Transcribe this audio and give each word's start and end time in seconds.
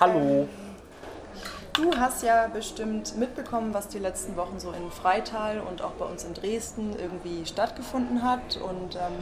Hallo. 0.00 0.48
Du 1.74 1.94
hast 1.94 2.22
ja 2.22 2.48
bestimmt 2.48 3.18
mitbekommen, 3.18 3.74
was 3.74 3.88
die 3.88 3.98
letzten 3.98 4.34
Wochen 4.34 4.58
so 4.58 4.72
in 4.72 4.90
Freital 4.90 5.60
und 5.60 5.82
auch 5.82 5.90
bei 5.90 6.06
uns 6.06 6.24
in 6.24 6.32
Dresden 6.32 6.96
irgendwie 6.98 7.44
stattgefunden 7.44 8.22
hat 8.22 8.56
und 8.56 8.96
ähm, 8.96 9.12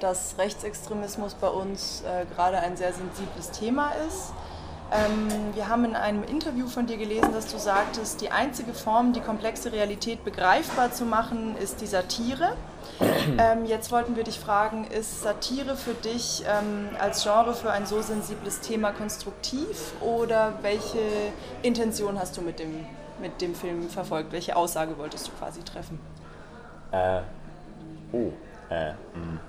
dass 0.00 0.38
Rechtsextremismus 0.38 1.34
bei 1.34 1.48
uns 1.48 2.02
äh, 2.06 2.24
gerade 2.34 2.60
ein 2.60 2.78
sehr 2.78 2.94
sensibles 2.94 3.50
Thema 3.50 3.92
ist. 4.08 4.32
Ähm, 4.92 5.28
wir 5.54 5.68
haben 5.68 5.84
in 5.84 5.96
einem 5.96 6.22
Interview 6.22 6.68
von 6.68 6.86
dir 6.86 6.96
gelesen, 6.96 7.32
dass 7.32 7.50
du 7.50 7.58
sagtest, 7.58 8.20
die 8.20 8.30
einzige 8.30 8.72
Form, 8.72 9.12
die 9.12 9.20
komplexe 9.20 9.72
Realität 9.72 10.24
begreifbar 10.24 10.92
zu 10.92 11.04
machen, 11.04 11.56
ist 11.56 11.80
die 11.80 11.86
Satire. 11.86 12.56
Ähm, 13.38 13.66
jetzt 13.66 13.92
wollten 13.92 14.16
wir 14.16 14.24
dich 14.24 14.38
fragen, 14.38 14.84
ist 14.84 15.22
Satire 15.22 15.76
für 15.76 15.92
dich 15.92 16.44
ähm, 16.48 16.88
als 16.98 17.24
Genre 17.24 17.52
für 17.52 17.70
ein 17.70 17.84
so 17.84 18.00
sensibles 18.00 18.60
Thema 18.60 18.92
konstruktiv 18.92 19.92
oder 20.00 20.54
welche 20.62 21.00
Intention 21.62 22.18
hast 22.18 22.36
du 22.38 22.42
mit 22.42 22.58
dem, 22.58 22.86
mit 23.20 23.42
dem 23.42 23.54
Film 23.54 23.90
verfolgt? 23.90 24.32
Welche 24.32 24.56
Aussage 24.56 24.96
wolltest 24.96 25.26
du 25.26 25.32
quasi 25.32 25.62
treffen? 25.62 25.98
Äh, 26.92 27.20
oh, 28.12 28.32
äh, 28.70 28.92
mh. 28.92 29.40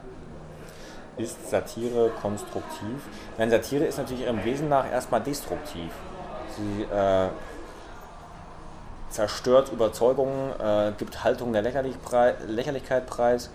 Ist 1.17 1.49
Satire 1.49 2.11
konstruktiv? 2.21 3.01
Nein, 3.37 3.49
Satire 3.49 3.85
ist 3.85 3.97
natürlich 3.97 4.23
ihrem 4.23 4.43
Wesen 4.45 4.69
nach 4.69 4.89
erstmal 4.89 5.21
destruktiv. 5.21 5.91
Sie 6.55 6.83
äh, 6.83 7.29
zerstört 9.09 9.71
Überzeugungen, 9.71 10.51
äh, 10.59 10.91
gibt 10.97 11.23
Haltung 11.23 11.53
der 11.53 11.63
Lächerlichkeit 11.63 13.07
preis 13.07 13.49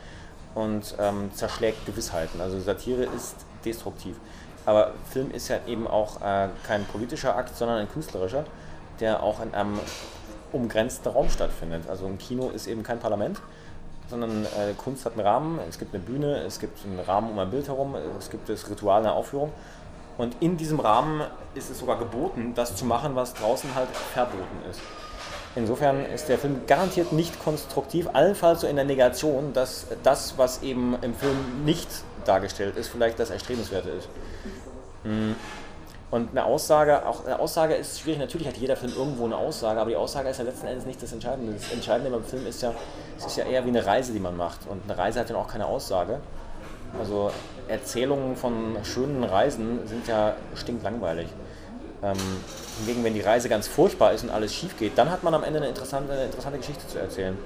und 0.54 0.94
ähm, 0.98 1.30
zerschlägt 1.34 1.86
Gewissheiten. 1.86 2.40
Also 2.40 2.58
Satire 2.58 3.04
ist 3.04 3.36
destruktiv. 3.64 4.16
Aber 4.66 4.92
Film 5.10 5.30
ist 5.30 5.48
ja 5.48 5.58
eben 5.66 5.86
auch 5.86 6.20
äh, 6.20 6.48
kein 6.66 6.84
politischer 6.86 7.36
Akt, 7.36 7.56
sondern 7.56 7.78
ein 7.78 7.90
künstlerischer, 7.90 8.44
der 9.00 9.22
auch 9.22 9.40
in 9.40 9.54
einem 9.54 9.78
umgrenzten 10.52 11.08
Raum 11.08 11.30
stattfindet. 11.30 11.88
Also 11.88 12.06
ein 12.06 12.18
Kino 12.18 12.50
ist 12.50 12.66
eben 12.66 12.82
kein 12.82 12.98
Parlament, 12.98 13.40
sondern 14.12 14.44
äh, 14.44 14.74
Kunst 14.76 15.06
hat 15.06 15.14
einen 15.14 15.26
Rahmen, 15.26 15.58
es 15.68 15.78
gibt 15.78 15.94
eine 15.94 16.02
Bühne, 16.02 16.36
es 16.44 16.60
gibt 16.60 16.84
einen 16.84 17.00
Rahmen 17.00 17.30
um 17.30 17.38
ein 17.38 17.50
Bild 17.50 17.66
herum, 17.66 17.96
es 18.18 18.28
gibt 18.30 18.48
das 18.48 18.68
Ritual 18.68 19.00
einer 19.00 19.14
Aufführung. 19.14 19.50
Und 20.18 20.36
in 20.40 20.58
diesem 20.58 20.78
Rahmen 20.78 21.22
ist 21.54 21.70
es 21.70 21.78
sogar 21.78 21.98
geboten, 21.98 22.52
das 22.54 22.76
zu 22.76 22.84
machen, 22.84 23.16
was 23.16 23.32
draußen 23.32 23.74
halt 23.74 23.88
verboten 24.12 24.58
ist. 24.70 24.80
Insofern 25.56 26.04
ist 26.04 26.28
der 26.28 26.38
Film 26.38 26.60
garantiert 26.66 27.12
nicht 27.12 27.42
konstruktiv, 27.42 28.08
allenfalls 28.12 28.60
so 28.60 28.66
in 28.66 28.76
der 28.76 28.84
Negation, 28.84 29.54
dass 29.54 29.86
das, 30.02 30.34
was 30.36 30.62
eben 30.62 30.96
im 31.00 31.14
Film 31.14 31.64
nicht 31.64 31.88
dargestellt 32.26 32.76
ist, 32.76 32.88
vielleicht 32.88 33.18
das 33.18 33.30
Erstrebenswerte 33.30 33.88
ist. 33.88 34.08
Mhm. 35.04 35.36
Und 36.12 36.32
eine 36.32 36.44
Aussage, 36.44 37.06
auch 37.06 37.24
eine 37.24 37.40
Aussage 37.40 37.74
ist 37.74 37.98
schwierig. 37.98 38.20
Natürlich 38.20 38.46
hat 38.46 38.58
jeder 38.58 38.76
Film 38.76 38.92
irgendwo 38.94 39.24
eine 39.24 39.34
Aussage, 39.34 39.80
aber 39.80 39.88
die 39.88 39.96
Aussage 39.96 40.28
ist 40.28 40.36
ja 40.36 40.44
letzten 40.44 40.66
Endes 40.66 40.84
nicht 40.84 41.02
das 41.02 41.10
Entscheidende. 41.10 41.54
Das 41.54 41.72
Entscheidende 41.72 42.10
beim 42.10 42.22
Film 42.22 42.46
ist 42.46 42.60
ja, 42.60 42.74
es 43.16 43.24
ist 43.24 43.38
ja 43.38 43.46
eher 43.46 43.64
wie 43.64 43.70
eine 43.70 43.86
Reise, 43.86 44.12
die 44.12 44.20
man 44.20 44.36
macht. 44.36 44.60
Und 44.68 44.82
eine 44.84 44.98
Reise 44.98 45.20
hat 45.20 45.30
dann 45.30 45.38
auch 45.38 45.48
keine 45.48 45.64
Aussage. 45.64 46.20
Also 46.98 47.30
Erzählungen 47.66 48.36
von 48.36 48.76
schönen 48.84 49.24
Reisen 49.24 49.86
sind 49.86 50.06
ja 50.06 50.34
stinklangweilig. 50.54 51.28
Ähm, 52.02 52.18
hingegen, 52.80 53.04
wenn 53.04 53.14
die 53.14 53.22
Reise 53.22 53.48
ganz 53.48 53.66
furchtbar 53.66 54.12
ist 54.12 54.22
und 54.22 54.28
alles 54.28 54.52
schief 54.52 54.76
geht, 54.78 54.98
dann 54.98 55.10
hat 55.10 55.22
man 55.22 55.32
am 55.32 55.42
Ende 55.42 55.60
eine 55.60 55.68
interessante, 55.68 56.12
eine 56.12 56.24
interessante 56.26 56.58
Geschichte 56.58 56.86
zu 56.88 56.98
erzählen. 56.98 57.38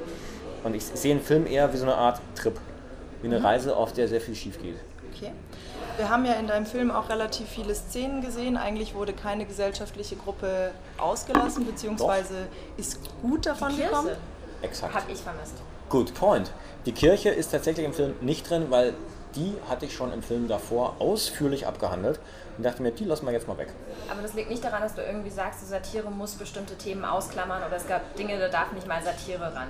Und 0.65 0.75
ich 0.75 0.85
sehe 0.85 1.13
einen 1.13 1.23
Film 1.23 1.47
eher 1.47 1.73
wie 1.73 1.77
so 1.77 1.85
eine 1.85 1.95
Art 1.95 2.21
Trip, 2.35 2.59
wie 3.23 3.29
eine 3.29 3.39
mhm. 3.39 3.47
Reise, 3.47 3.77
auf 3.77 3.93
der 3.93 4.09
sehr 4.09 4.21
viel 4.21 4.35
schief 4.35 4.61
geht. 4.61 4.75
Okay. 5.15 5.31
Wir 5.97 6.11
haben 6.11 6.25
ja 6.27 6.35
in 6.35 6.47
deinem 6.47 6.67
Film 6.67 6.91
auch 6.91 7.09
relativ 7.09 7.49
viele 7.49 7.75
Szenen 7.75 8.21
gesehen. 8.21 8.57
Eigentlich 8.57 8.95
wurde 8.95 9.13
keine 9.13 9.47
gesellschaftliche 9.47 10.17
Gruppe 10.17 10.73
ausgelassen, 10.99 11.65
beziehungsweise 11.65 12.35
Doch. 12.35 12.79
ist 12.79 12.99
gut 13.23 13.47
davon 13.47 13.75
die 13.75 13.83
gekommen. 13.83 14.11
Exakt. 14.63 14.95
Hab 14.95 15.09
ich 15.11 15.19
vermisst. 15.19 15.55
Good 15.89 16.15
point. 16.15 16.53
Die 16.85 16.93
Kirche 16.93 17.31
ist 17.31 17.51
tatsächlich 17.51 17.87
im 17.87 17.95
Film 17.95 18.15
nicht 18.21 18.49
drin, 18.49 18.67
weil 18.71 18.95
die 19.35 19.55
hatte 19.69 19.87
ich 19.87 19.95
schon 19.95 20.13
im 20.13 20.23
Film 20.23 20.49
davor 20.49 20.97
ausführlich 20.99 21.67
abgehandelt 21.67 22.19
und 22.57 22.65
dachte 22.65 22.83
mir, 22.83 22.91
die 22.91 23.05
lassen 23.05 23.27
wir 23.27 23.33
jetzt 23.33 23.49
mal 23.49 23.59
weg. 23.59 23.69
Aber 24.11 24.23
das 24.23 24.35
liegt 24.35 24.51
nicht 24.51 24.65
daran, 24.65 24.83
dass 24.83 24.95
du 24.95 25.03
irgendwie 25.03 25.31
sagst, 25.31 25.63
die 25.63 25.67
Satire 25.67 26.11
muss 26.11 26.35
bestimmte 26.35 26.77
Themen 26.77 27.05
ausklammern 27.05 27.63
oder 27.67 27.77
es 27.77 27.87
gab 27.87 28.15
Dinge, 28.17 28.39
da 28.39 28.49
darf 28.49 28.73
nicht 28.73 28.87
mal 28.87 29.03
Satire 29.03 29.55
ran. 29.55 29.69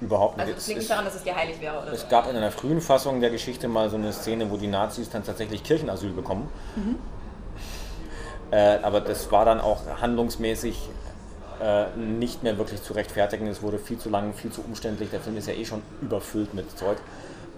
Überhaupt 0.00 0.36
nicht. 0.36 0.46
Also 0.46 0.54
das 0.54 0.66
liegt 0.66 0.78
nicht 0.78 0.90
daran, 0.90 1.04
dass 1.04 1.14
es 1.14 1.22
dir 1.22 1.36
heilig 1.36 1.60
wäre 1.60 1.78
oder 1.82 1.92
Es 1.92 2.08
gab 2.08 2.28
in 2.28 2.36
einer 2.36 2.50
frühen 2.50 2.80
Fassung 2.80 3.20
der 3.20 3.30
Geschichte 3.30 3.68
mal 3.68 3.90
so 3.90 3.96
eine 3.96 4.12
Szene, 4.12 4.50
wo 4.50 4.56
die 4.56 4.66
Nazis 4.66 5.10
dann 5.10 5.24
tatsächlich 5.24 5.62
Kirchenasyl 5.62 6.12
bekommen. 6.12 6.48
Mhm. 6.76 6.96
Äh, 8.50 8.78
aber 8.82 9.00
das 9.00 9.30
war 9.30 9.44
dann 9.44 9.60
auch 9.60 9.80
handlungsmäßig 10.00 10.88
äh, 11.62 11.86
nicht 11.96 12.42
mehr 12.42 12.56
wirklich 12.58 12.82
zu 12.82 12.94
rechtfertigen. 12.94 13.46
Es 13.46 13.62
wurde 13.62 13.78
viel 13.78 13.98
zu 13.98 14.08
lang, 14.08 14.32
viel 14.32 14.50
zu 14.50 14.62
umständlich. 14.62 15.10
Der 15.10 15.20
Film 15.20 15.36
ist 15.36 15.46
ja 15.46 15.54
eh 15.54 15.64
schon 15.64 15.82
überfüllt 16.00 16.54
mit 16.54 16.76
Zeug. 16.78 16.98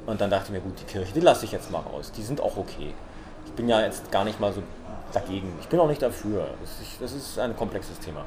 Und 0.07 0.21
dann 0.21 0.31
dachte 0.31 0.47
ich 0.47 0.51
mir, 0.51 0.61
gut, 0.61 0.75
die 0.81 0.85
Kirche, 0.85 1.13
die 1.15 1.21
lasse 1.21 1.45
ich 1.45 1.53
jetzt 1.53 1.71
mal 1.71 1.79
raus. 1.79 2.11
Die 2.17 2.23
sind 2.23 2.41
auch 2.41 2.57
okay. 2.57 2.93
Ich 3.47 3.53
bin 3.53 3.69
ja 3.69 3.81
jetzt 3.81 4.11
gar 4.11 4.25
nicht 4.25 4.41
mal 4.41 4.53
so 4.53 4.63
dagegen. 5.13 5.53
Ich 5.61 5.69
bin 5.69 5.79
auch 5.79 5.89
nicht 5.89 6.03
dafür. 6.03 6.49
Das 7.01 7.13
ist 7.13 7.39
ein 7.39 7.57
komplexes 7.57 7.99
Thema. 8.01 8.25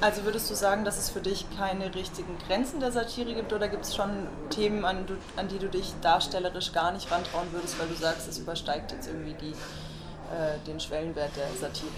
Also 0.00 0.24
würdest 0.24 0.50
du 0.50 0.54
sagen, 0.54 0.84
dass 0.84 0.98
es 0.98 1.08
für 1.08 1.20
dich 1.20 1.46
keine 1.56 1.94
richtigen 1.94 2.36
Grenzen 2.46 2.80
der 2.80 2.92
Satire 2.92 3.34
gibt 3.34 3.52
oder 3.52 3.66
gibt 3.68 3.84
es 3.84 3.96
schon 3.96 4.10
Themen, 4.50 4.84
an, 4.84 5.06
an, 5.36 5.48
die 5.48 5.58
du 5.58 5.68
dich 5.68 5.94
darstellerisch 6.02 6.72
gar 6.72 6.92
nicht 6.92 7.10
rantrauen 7.10 7.46
würdest, 7.52 7.78
weil 7.80 7.88
du 7.88 7.94
sagst, 7.94 8.28
es 8.28 8.38
übersteigt 8.38 8.92
jetzt 8.92 9.08
irgendwie 9.08 9.34
die, 9.40 9.52
äh, 9.52 10.58
den 10.66 10.78
Schwellenwert 10.78 11.30
der 11.36 11.48
Satire? 11.58 11.88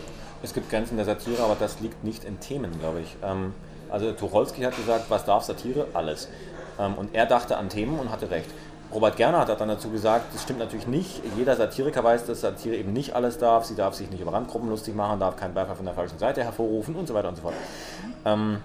Es 0.45 0.55
gibt 0.55 0.71
Grenzen 0.71 0.97
der 0.97 1.07
Satire, 1.07 1.43
aber 1.43 1.57
das 1.59 1.81
liegt 1.81 2.05
nicht 2.05 2.23
in 2.23 2.39
Themen, 2.39 2.79
glaube 2.79 3.01
ich. 3.01 3.17
Ähm, 3.23 3.53
also 3.91 4.13
Tucholsky 4.13 4.63
hat 4.63 4.77
gesagt, 4.77 5.07
was 5.09 5.25
darf 5.25 5.43
Satire? 5.43 5.89
Alles. 5.93 6.29
Ähm, 6.79 6.95
und 6.95 7.17
er 7.17 7.27
dachte 7.27 7.57
an 7.57 7.69
Themen 7.69 7.99
und 7.99 8.13
hatte 8.13 8.31
recht. 8.31 8.51
Robert 8.93 9.17
Gernhardt 9.17 9.51
hat 9.51 9.61
dann 9.61 9.69
dazu 9.69 9.91
gesagt, 9.91 10.35
das 10.35 10.43
stimmt 10.43 10.61
natürlich 10.61 10.87
nicht. 10.87 11.21
Jeder 11.37 11.57
Satiriker 11.57 12.03
weiß, 12.03 12.25
dass 12.25 12.41
Satire 12.41 12.77
eben 12.77 12.93
nicht 12.93 13.15
alles 13.15 13.37
darf. 13.37 13.67
Sie 13.67 13.75
darf 13.75 13.95
sich 13.95 14.11
nicht 14.11 14.21
über 14.21 14.33
Randgruppen 14.33 14.71
lustig 14.71 14.95
machen, 14.95 15.21
darf 15.21 15.37
keinen 15.37 15.53
Beifall 15.53 15.77
von 15.77 15.85
der 15.85 15.95
falschen 15.95 16.19
Seite 16.19 16.43
hervorrufen 16.43 16.97
und 16.97 17.07
so 17.07 17.13
weiter 17.13 17.29
und 17.29 17.37
so 17.37 17.43
fort. 17.43 17.55
Ähm, 18.25 18.59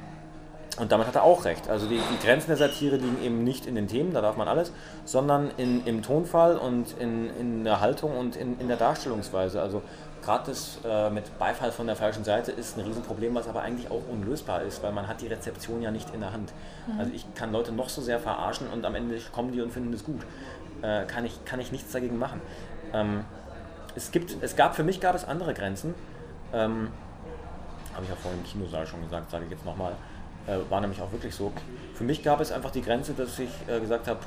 und 0.80 0.92
damit 0.92 1.06
hat 1.08 1.16
er 1.16 1.24
auch 1.24 1.46
recht. 1.46 1.70
Also 1.70 1.88
die, 1.88 2.00
die, 2.00 2.26
Grenzen 2.26 2.48
der 2.48 2.58
Satire 2.58 2.96
liegen 2.96 3.22
eben 3.22 3.44
nicht 3.44 3.68
in 3.68 3.76
den 3.76 3.88
Themen, 3.88 4.14
da 4.14 4.22
darf 4.22 4.38
man 4.38 4.48
alles, 4.48 4.72
sondern 5.06 5.52
in, 5.58 5.86
im 5.86 6.02
Tonfall 6.02 6.58
und 6.58 6.98
in, 7.00 7.30
in 7.40 7.64
der 7.64 7.80
Haltung 7.80 8.18
und 8.18 8.36
in, 8.36 8.60
in 8.60 8.70
der 8.70 8.78
Darstellungsweise. 8.78 9.62
Also 9.62 9.84
gerade 10.24 10.52
das 10.52 10.80
äh, 10.86 11.10
mit 11.10 11.38
Beifall 11.38 11.72
von 11.72 11.88
der 11.88 11.96
falschen 11.96 12.24
Seite 12.24 12.52
ist 12.52 12.78
ein 12.78 12.86
Riesenproblem, 12.86 13.36
was 13.36 13.48
aber 13.48 13.62
eigentlich 13.62 13.92
auch 13.92 14.02
unlösbar 14.10 14.62
ist, 14.64 14.82
weil 14.84 14.92
man 14.92 15.08
hat 15.08 15.22
die 15.22 15.28
Rezeption 15.28 15.82
ja 15.82 15.92
nicht 15.92 16.14
in 16.14 16.22
der 16.22 16.34
Hand. 16.34 16.54
Mhm. 16.88 17.00
Also 17.00 17.12
ich 17.14 17.26
kann 17.36 17.52
Leute 17.52 17.72
noch 17.72 17.90
so 17.90 18.02
sehr 18.02 18.20
verarschen 18.20 18.68
und 18.70 18.86
am 18.86 18.96
Ende 18.96 19.20
kommen 19.32 19.52
die 19.52 19.62
und 19.62 19.72
finden 19.72 19.94
es 19.94 20.04
gut. 20.04 20.22
Äh, 20.82 21.06
kann, 21.06 21.26
ich, 21.26 21.46
kann 21.46 21.60
ich 21.60 21.72
nichts 21.72 21.92
dagegen 21.92 22.18
machen. 22.18 22.42
Ähm, 22.94 23.26
es, 23.96 24.12
gibt, 24.12 24.36
es 24.42 24.56
gab, 24.56 24.76
für 24.76 24.84
mich 24.84 25.00
gab 25.00 25.16
es 25.16 25.26
andere 25.26 25.54
Grenzen. 25.54 25.94
Ähm, 26.54 26.90
Habe 27.94 28.04
ich 28.04 28.10
ja 28.10 28.16
vorhin 28.16 28.40
im 28.42 28.46
Kinosaal 28.46 28.88
schon 28.88 29.02
gesagt, 29.02 29.32
sage 29.32 29.46
ich 29.46 29.52
jetzt 29.52 29.66
nochmal. 29.66 29.94
Äh, 30.48 30.58
war 30.70 30.82
nämlich 30.82 31.02
auch 31.02 31.12
wirklich 31.12 31.34
so. 31.34 31.52
Für 31.94 32.04
mich 32.04 32.24
gab 32.24 32.42
es 32.42 32.52
einfach 32.52 32.72
die 32.72 32.82
Grenze, 32.82 33.14
dass 33.14 33.40
ich 33.40 33.50
äh, 33.68 33.80
gesagt 33.80 34.08
habe, 34.08 34.20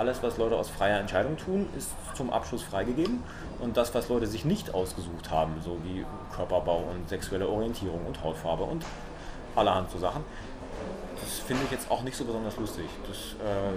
alles, 0.00 0.22
was 0.22 0.38
Leute 0.38 0.56
aus 0.56 0.70
freier 0.70 0.98
Entscheidung 0.98 1.36
tun, 1.36 1.68
ist 1.76 1.90
zum 2.14 2.32
Abschluss 2.32 2.62
freigegeben. 2.62 3.22
Und 3.58 3.76
das, 3.76 3.94
was 3.94 4.08
Leute 4.08 4.26
sich 4.26 4.46
nicht 4.46 4.72
ausgesucht 4.72 5.30
haben, 5.30 5.60
so 5.62 5.76
wie 5.84 6.06
Körperbau 6.34 6.84
und 6.90 7.06
sexuelle 7.06 7.46
Orientierung 7.46 8.06
und 8.06 8.24
Hautfarbe 8.24 8.64
und 8.64 8.82
allerhand 9.54 9.90
so 9.90 9.98
Sachen, 9.98 10.24
das 11.20 11.40
finde 11.40 11.64
ich 11.66 11.70
jetzt 11.70 11.90
auch 11.90 12.00
nicht 12.02 12.16
so 12.16 12.24
besonders 12.24 12.56
lustig. 12.56 12.86
Das, 13.06 13.16
äh, 13.46 13.76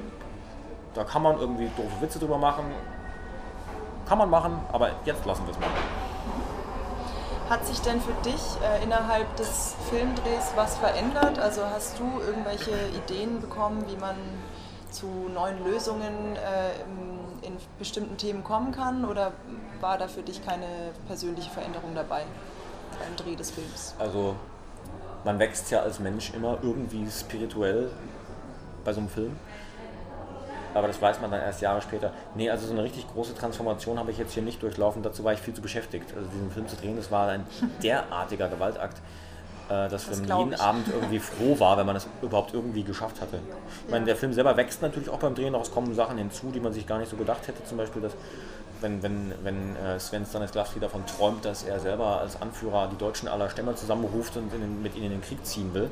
da 0.93 1.03
kann 1.03 1.23
man 1.23 1.37
irgendwie 1.37 1.69
doofe 1.75 2.01
Witze 2.01 2.19
drüber 2.19 2.37
machen. 2.37 2.65
Kann 4.07 4.17
man 4.17 4.29
machen, 4.29 4.57
aber 4.71 4.91
jetzt 5.03 5.25
lassen 5.25 5.45
wir 5.45 5.51
es 5.51 5.59
mal. 5.59 5.67
Hat 7.49 7.65
sich 7.67 7.81
denn 7.81 7.99
für 7.99 8.13
dich 8.23 8.41
äh, 8.63 8.81
innerhalb 8.81 9.35
des 9.35 9.75
Filmdrehs 9.89 10.53
was 10.55 10.77
verändert? 10.77 11.37
Also 11.37 11.63
hast 11.65 11.99
du 11.99 12.05
irgendwelche 12.25 12.71
Ideen 12.95 13.41
bekommen, 13.41 13.83
wie 13.89 13.97
man 13.97 14.15
zu 14.93 15.07
neuen 15.33 15.63
Lösungen 15.63 16.35
äh, 16.35 17.45
in 17.45 17.57
bestimmten 17.77 18.17
Themen 18.17 18.43
kommen 18.43 18.71
kann? 18.71 19.05
Oder 19.05 19.33
war 19.81 19.97
da 19.97 20.07
für 20.07 20.21
dich 20.21 20.45
keine 20.45 20.91
persönliche 21.07 21.49
Veränderung 21.49 21.93
dabei 21.95 22.23
beim 22.99 23.15
Dreh 23.17 23.35
des 23.35 23.51
Films? 23.51 23.95
Also 23.99 24.35
man 25.25 25.39
wächst 25.39 25.71
ja 25.71 25.81
als 25.81 25.99
Mensch 25.99 26.33
immer 26.33 26.59
irgendwie 26.61 27.09
spirituell 27.09 27.91
bei 28.83 28.93
so 28.93 28.99
einem 28.99 29.09
Film. 29.09 29.35
Aber 30.73 30.87
das 30.87 31.01
weiß 31.01 31.21
man 31.21 31.29
dann 31.29 31.41
erst 31.41 31.61
Jahre 31.61 31.81
später. 31.81 32.11
Nee, 32.35 32.49
also 32.49 32.65
so 32.65 32.73
eine 32.73 32.83
richtig 32.83 33.07
große 33.13 33.35
Transformation 33.35 33.99
habe 33.99 34.11
ich 34.11 34.17
jetzt 34.17 34.33
hier 34.33 34.41
nicht 34.41 34.61
durchlaufen. 34.63 35.03
Dazu 35.03 35.23
war 35.23 35.33
ich 35.33 35.39
viel 35.39 35.53
zu 35.53 35.61
beschäftigt. 35.61 36.13
Also 36.15 36.27
diesen 36.29 36.49
Film 36.51 36.67
zu 36.67 36.75
drehen, 36.75 36.95
das 36.95 37.11
war 37.11 37.29
ein 37.29 37.45
derartiger 37.83 38.49
Gewaltakt 38.49 38.99
äh, 39.73 39.89
dass 39.89 40.07
das 40.07 40.21
man 40.21 40.39
jeden 40.39 40.59
Abend 40.59 40.87
irgendwie 40.93 41.19
froh 41.19 41.59
war, 41.59 41.77
wenn 41.77 41.85
man 41.85 41.95
es 41.95 42.07
überhaupt 42.21 42.53
irgendwie 42.53 42.83
geschafft 42.83 43.21
hatte. 43.21 43.39
Ich 43.85 43.91
meine, 43.91 44.05
der 44.05 44.15
Film 44.15 44.33
selber 44.33 44.55
wächst 44.57 44.81
natürlich 44.81 45.09
auch 45.09 45.19
beim 45.19 45.35
Drehen, 45.35 45.55
auch 45.55 45.61
es 45.61 45.71
kommen 45.71 45.93
Sachen 45.95 46.17
hinzu, 46.17 46.51
die 46.53 46.59
man 46.59 46.73
sich 46.73 46.85
gar 46.85 46.99
nicht 46.99 47.09
so 47.09 47.17
gedacht 47.17 47.47
hätte. 47.47 47.63
Zum 47.65 47.77
Beispiel, 47.77 48.01
dass 48.01 48.13
wenn, 48.81 49.01
wenn, 49.01 49.33
wenn 49.43 49.75
äh, 49.77 49.99
Sven 49.99 50.25
Stanislavski 50.25 50.79
davon 50.79 51.05
träumt, 51.05 51.45
dass 51.45 51.63
er 51.63 51.79
selber 51.79 52.19
als 52.19 52.41
Anführer 52.41 52.89
die 52.91 52.97
Deutschen 52.97 53.27
aller 53.27 53.49
Stämme 53.49 53.75
zusammenruft 53.75 54.37
und 54.37 54.53
in, 54.53 54.83
mit 54.83 54.95
ihnen 54.95 55.05
in 55.05 55.11
den 55.11 55.21
Krieg 55.21 55.43
ziehen 55.45 55.73
will. 55.73 55.89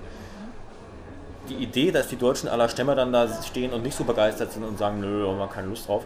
Die 1.50 1.56
Idee, 1.56 1.92
dass 1.92 2.08
die 2.08 2.18
Deutschen 2.18 2.50
aller 2.50 2.70
Stämme 2.70 2.94
dann 2.96 3.12
da 3.12 3.28
stehen 3.44 3.74
und 3.74 3.82
nicht 3.82 3.98
so 3.98 4.04
begeistert 4.04 4.52
sind 4.52 4.64
und 4.64 4.78
sagen, 4.78 5.00
nö, 5.00 5.28
haben 5.28 5.38
wir 5.38 5.48
keine 5.48 5.68
Lust 5.68 5.88
drauf, 5.88 6.06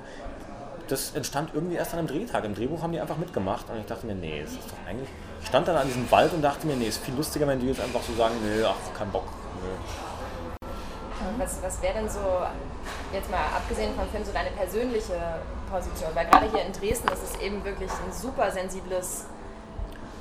das 0.87 1.15
entstand 1.15 1.51
irgendwie 1.53 1.75
erst 1.75 1.93
an 1.93 1.99
einem 1.99 2.07
Drehtag. 2.07 2.43
Im 2.43 2.55
Drehbuch 2.55 2.81
haben 2.81 2.91
die 2.91 2.99
einfach 2.99 3.17
mitgemacht 3.17 3.69
und 3.69 3.79
ich 3.79 3.85
dachte 3.85 4.05
mir, 4.05 4.15
nee, 4.15 4.41
das 4.41 4.51
ist 4.51 4.71
doch 4.71 4.89
eigentlich. 4.89 5.09
Ich 5.41 5.47
stand 5.47 5.67
dann 5.67 5.75
an 5.75 5.87
diesem 5.87 6.09
Wald 6.11 6.33
und 6.33 6.41
dachte 6.41 6.65
mir, 6.67 6.75
nee, 6.75 6.87
ist 6.87 7.03
viel 7.03 7.15
lustiger, 7.15 7.47
wenn 7.47 7.59
die 7.59 7.67
jetzt 7.67 7.81
einfach 7.81 8.01
so 8.01 8.13
sagen, 8.13 8.35
nö, 8.43 8.65
ach, 8.65 8.97
kein 8.97 9.11
Bock, 9.11 9.27
nö. 9.61 9.69
Was, 11.37 11.61
was 11.61 11.81
wäre 11.81 11.95
denn 11.95 12.09
so, 12.09 12.19
jetzt 13.11 13.29
mal 13.31 13.41
abgesehen 13.55 13.93
vom 13.95 14.07
Film, 14.09 14.23
so 14.23 14.31
deine 14.31 14.51
persönliche 14.51 15.39
Position? 15.71 16.09
Weil 16.13 16.27
gerade 16.27 16.49
hier 16.51 16.61
in 16.61 16.71
Dresden 16.71 17.07
ist 17.09 17.23
es 17.23 17.41
eben 17.41 17.63
wirklich 17.63 17.89
ein 17.91 18.13
super 18.13 18.51
sensibles 18.51 19.25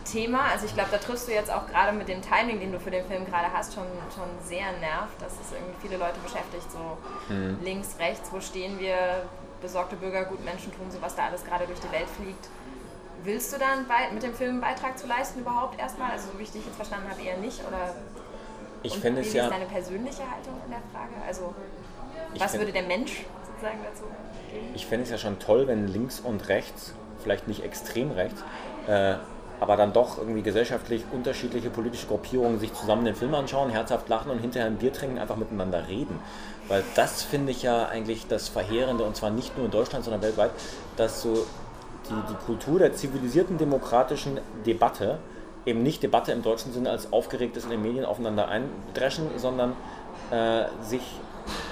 Thema. 0.04 0.50
Also 0.52 0.66
ich 0.66 0.74
glaube, 0.74 0.90
da 0.92 0.98
triffst 0.98 1.28
du 1.28 1.32
jetzt 1.32 1.50
auch 1.50 1.66
gerade 1.66 1.96
mit 1.96 2.08
dem 2.08 2.20
Timing, 2.22 2.60
den 2.60 2.72
du 2.72 2.80
für 2.80 2.90
den 2.90 3.04
Film 3.06 3.24
gerade 3.26 3.52
hast, 3.52 3.74
schon, 3.74 3.86
schon 4.14 4.28
sehr 4.44 4.72
nervt, 4.80 5.20
dass 5.20 5.32
es 5.32 5.52
irgendwie 5.52 5.74
viele 5.80 5.96
Leute 5.96 6.18
beschäftigt, 6.20 6.70
so 6.70 7.32
mhm. 7.32 7.58
links, 7.62 7.96
rechts, 7.98 8.30
wo 8.32 8.40
stehen 8.40 8.78
wir, 8.78 9.22
besorgte 9.64 9.96
Bürger, 9.96 10.26
Gutmenschentum, 10.26 10.90
so 10.90 11.00
was 11.00 11.16
da 11.16 11.26
alles 11.26 11.42
gerade 11.42 11.66
durch 11.66 11.80
die 11.80 11.90
Welt 11.90 12.08
fliegt. 12.20 12.48
Willst 13.24 13.52
du 13.54 13.58
dann 13.58 13.86
mit 14.12 14.22
dem 14.22 14.34
Film 14.34 14.50
einen 14.50 14.60
Beitrag 14.60 14.98
zu 14.98 15.06
leisten 15.06 15.40
überhaupt 15.40 15.80
erstmal? 15.80 16.10
Also 16.10 16.30
so 16.30 16.38
wie 16.38 16.42
ich 16.42 16.52
dich 16.52 16.66
jetzt 16.66 16.76
verstanden 16.76 17.08
habe, 17.08 17.22
eher 17.22 17.38
nicht? 17.38 17.60
Oder 17.66 17.94
ich 18.82 18.98
finde 18.98 19.22
es 19.22 19.32
ja. 19.32 19.44
Wie 19.44 19.46
ist 19.46 19.52
deine 19.54 19.64
persönliche 19.64 20.22
Haltung 20.30 20.60
in 20.66 20.70
der 20.70 20.82
Frage? 20.92 21.14
Also 21.26 21.54
was 22.38 22.58
würde 22.58 22.72
der 22.72 22.82
Mensch 22.82 23.24
sozusagen 23.46 23.78
dazu 23.82 24.02
geben? 24.52 24.74
Ich 24.74 24.86
fände 24.86 25.04
es 25.04 25.10
ja 25.10 25.16
schon 25.16 25.38
toll, 25.38 25.66
wenn 25.66 25.88
links 25.88 26.20
und 26.20 26.48
rechts, 26.48 26.92
vielleicht 27.22 27.48
nicht 27.48 27.64
extrem 27.64 28.10
rechts, 28.10 28.44
äh, 28.86 29.14
aber 29.64 29.78
dann 29.78 29.94
doch 29.94 30.18
irgendwie 30.18 30.42
gesellschaftlich 30.42 31.04
unterschiedliche 31.10 31.70
politische 31.70 32.06
Gruppierungen 32.06 32.60
sich 32.60 32.74
zusammen 32.74 33.06
den 33.06 33.14
Film 33.14 33.34
anschauen, 33.34 33.70
herzhaft 33.70 34.10
lachen 34.10 34.30
und 34.30 34.38
hinterher 34.38 34.66
ein 34.66 34.76
Bier 34.76 34.92
trinken, 34.92 35.18
einfach 35.18 35.36
miteinander 35.36 35.88
reden. 35.88 36.18
Weil 36.68 36.84
das 36.96 37.22
finde 37.22 37.50
ich 37.52 37.62
ja 37.62 37.86
eigentlich 37.86 38.26
das 38.26 38.50
Verheerende, 38.50 39.04
und 39.04 39.16
zwar 39.16 39.30
nicht 39.30 39.56
nur 39.56 39.64
in 39.64 39.72
Deutschland, 39.72 40.04
sondern 40.04 40.20
weltweit, 40.20 40.50
dass 40.98 41.22
so 41.22 41.46
die, 42.10 42.32
die 42.32 42.44
Kultur 42.44 42.78
der 42.78 42.92
zivilisierten 42.92 43.56
demokratischen 43.56 44.38
Debatte, 44.66 45.16
eben 45.64 45.82
nicht 45.82 46.02
Debatte 46.02 46.32
im 46.32 46.42
deutschen 46.42 46.74
Sinne 46.74 46.90
als 46.90 47.10
aufgeregtes 47.10 47.64
in 47.64 47.70
den 47.70 47.80
Medien 47.80 48.04
aufeinander 48.04 48.48
eindreschen, 48.48 49.28
sondern 49.38 49.72
äh, 50.30 50.64
sich 50.82 51.00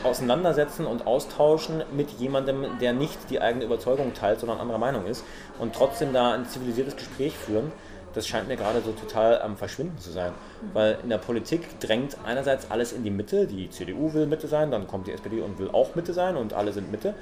auseinandersetzen 0.04 0.86
und 0.86 1.06
austauschen 1.06 1.82
mit 1.96 2.10
jemandem, 2.12 2.78
der 2.80 2.92
nicht 2.92 3.18
die 3.30 3.40
eigene 3.40 3.64
Überzeugung 3.64 4.14
teilt, 4.14 4.40
sondern 4.40 4.58
anderer 4.58 4.78
Meinung 4.78 5.06
ist 5.06 5.24
und 5.58 5.74
trotzdem 5.74 6.12
da 6.12 6.32
ein 6.32 6.46
zivilisiertes 6.46 6.96
Gespräch 6.96 7.34
führen 7.36 7.72
das 8.14 8.26
scheint 8.26 8.48
mir 8.48 8.56
gerade 8.56 8.80
so 8.80 8.92
total 8.92 9.40
am 9.40 9.56
Verschwinden 9.56 9.98
zu 9.98 10.10
sein. 10.10 10.32
Weil 10.72 10.98
in 11.02 11.08
der 11.08 11.18
Politik 11.18 11.80
drängt 11.80 12.16
einerseits 12.24 12.70
alles 12.70 12.92
in 12.92 13.04
die 13.04 13.10
Mitte, 13.10 13.46
die 13.46 13.70
CDU 13.70 14.12
will 14.12 14.26
Mitte 14.26 14.48
sein, 14.48 14.70
dann 14.70 14.86
kommt 14.86 15.06
die 15.06 15.12
SPD 15.12 15.40
und 15.40 15.58
will 15.58 15.70
auch 15.72 15.94
Mitte 15.94 16.12
sein 16.12 16.36
und 16.36 16.52
alle 16.52 16.72
sind 16.72 16.90
Mitte. 16.90 17.14